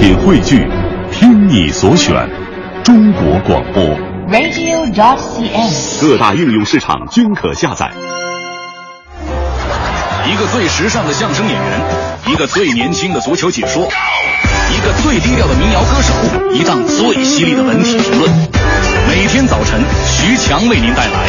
[0.00, 0.66] 品汇聚，
[1.12, 2.14] 听你所选，
[2.82, 3.84] 中国广播。
[4.30, 6.00] radio.dot.cn，。
[6.00, 7.90] 各大应用市场均可下载。
[10.26, 11.80] 一个最时尚的相声演员，
[12.28, 13.82] 一个最年轻的足球解说，
[14.72, 16.14] 一个最低调的民谣歌手，
[16.54, 18.32] 一档最犀利的文体评论。
[19.06, 21.28] 每天早晨，徐强为您带来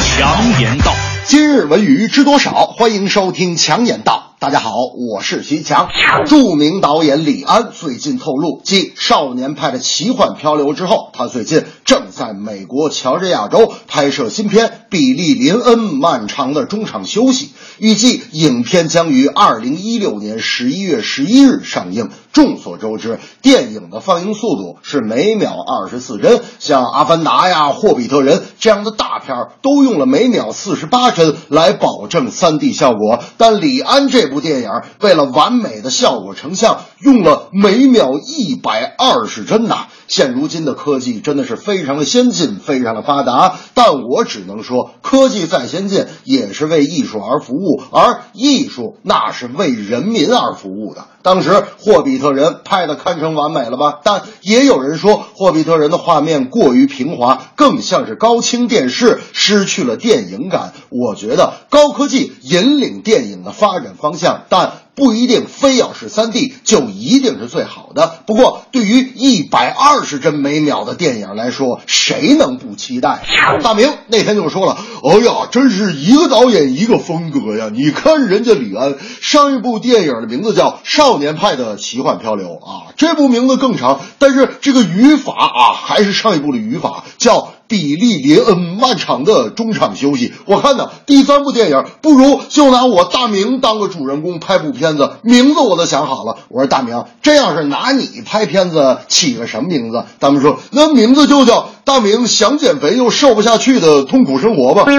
[0.18, 0.92] 《强言道》。
[1.24, 2.66] 今日文娱知多少？
[2.66, 4.24] 欢迎收听《强言道》。
[4.40, 5.88] 大家好，我是徐强。
[6.28, 17.46] 著名导演李安最近透露，继《少年派的奇幻漂流》之后，他最近正在美国乔治亚州拍摄新片《比利·林恩漫长的中场休息》，
[17.78, 22.08] 预计影片将于二零一六年十一月十一日上映。
[22.32, 33.22] 众所周知，电影的放映速度是每秒二十四帧，像《阿凡达》呀、《霍比特人》这样的大片都用了每秒四十八帧来保证 3D 效果。
[33.36, 39.86] 但李安这部电影为了完美的效果成像，用了每秒一百二十帧呐。
[40.08, 51.06] 现如今的科技真的是非常的先进，非常的发达，但我只能说，科技再先进也是为艺术而服务，而艺术那是为人民而服务的。
[51.22, 54.00] 当时《霍比特人》拍的堪称完美了吧？
[54.02, 60.72] 但也有人说，《霍比特人》的画面过于平滑，更像是高清电视，失去了电影感。
[60.88, 64.72] 我觉得高科技引领电影的发展方向，但。
[64.98, 68.18] 不一定非要是 3D 就一定是最好的。
[68.26, 73.22] 不过，对于一百二十帧每秒的电影来说，谁能不期待？
[73.62, 74.76] 大明那天就说了
[75.08, 77.70] ：“哎呀，真是一个导演一个风格呀！
[77.72, 96.38] 你看人家李安上一部电影的名字叫《少年派的奇幻漂流》啊，这部名字更长，但是这个语法啊还是上一部的语法，叫。”比利·林恩漫长的中场休息，我看呢，第三部电影不如就拿我大明当个主人公拍部片子，名字我都想好了。
[96.48, 100.02] 我说大明，这要是拿你拍片子，起个什么名字？
[100.18, 104.84] 他们说那名字就叫大明想减肥又瘦不下去的痛苦生活吧。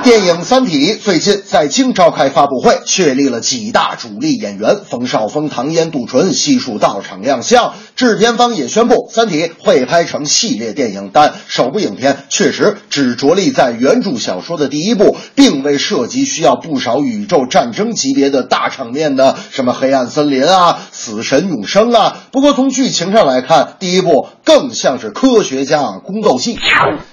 [0.00, 7.74] 电影《三体》最近在京召开发布会，确立了几大主力演员，冯绍峰、唐嫣、杜淳悉数到场亮相。
[7.98, 22.16] 制片方也宣布，《三体》会拍成系列电影，但首部影片确实只着力在原著小说的第一部，并未涉及需要不少宇宙战争级别的大场面的什么黑暗森林啊、死神永生啊。
[22.30, 26.56] 不过从剧情上来看，第一部更像是科学家宫斗戏。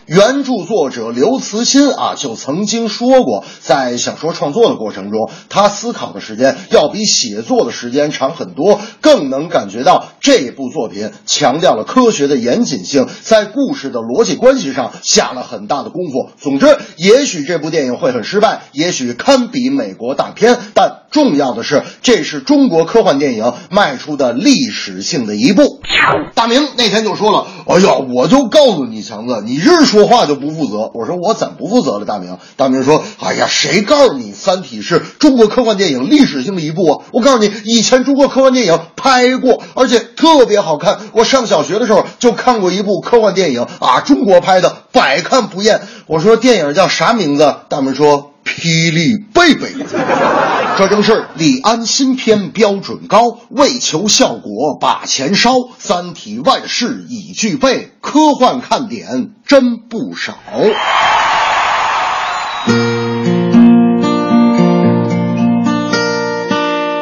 [0.05, 16.31] 原著作者刘慈欣啊，就曾经说过，在小说创作的过程中，他思考的时间要比写作的时间长很多，更能感觉到这部作品强调了科学的严谨性，在故事的逻辑关系上下了很大的功夫。
[16.41, 25.79] 总之，也许这部电影会很失败，也许堪比美国大片，但重要的是，这是中国科幻电影迈出的历史性的一步。
[26.33, 37.05] 大明那天就说了：“哎呀，我就告诉你，强子，你这说话就不负责。”我说：“我怎么不负责了？”大明，大明说：“哎呀，谁告诉你《三体》是中国科幻电影历史性的一步啊？
[37.13, 40.99] 我告诉你，以前中国科幻电影拍过，而且特别好看。
[41.13, 49.73] 我上小学的时候就看过一部科幻电影啊，中国拍的，百看不厌。”我说：“电影叫啥名字？”大明说：“霹雳贝贝。”
[50.77, 55.53] 这正是李安新片标准高，为求效果把钱烧。
[55.77, 60.37] 三体万事已具备，科幻看点真不少。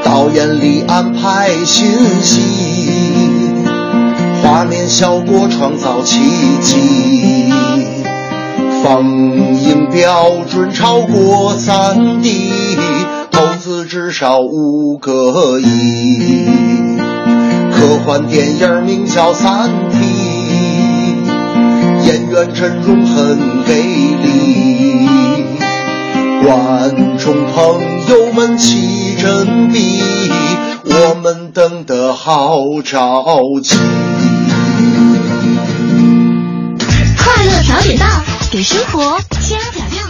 [0.04, 3.66] 导演李安拍新戏，
[4.44, 6.20] 画面效果创造奇
[6.62, 8.03] 迹。
[8.84, 9.02] 放
[9.56, 12.52] 映标准超过三 D，
[13.32, 16.46] 投资至少五个亿。
[17.72, 19.98] 科幻电影名叫《三体》，
[22.06, 25.08] 演员阵容很给力，
[26.46, 27.80] 观众朋
[28.10, 30.02] 友们齐振臂，
[30.84, 33.78] 我们等得好着急。
[37.18, 38.06] 快乐早点到，
[38.54, 40.03] 给生活加点料